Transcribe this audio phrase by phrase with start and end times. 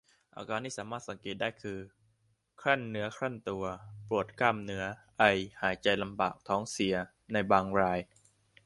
[0.35, 1.79] อาการที่สามารถสังเกตได้คือ
[2.61, 3.63] ครั่นเนื้อครั่นตัว
[4.09, 4.83] ปวดกล้ามเนื้อ
[5.19, 5.23] ไอ
[5.61, 6.95] หายใจลำบาก ท้องเสีย
[7.33, 7.99] ในบางราย